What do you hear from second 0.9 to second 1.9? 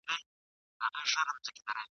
سينو کې توپانونه,